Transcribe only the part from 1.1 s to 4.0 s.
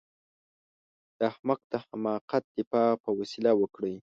د احمق د حماقت دفاع په وسيله وکړئ.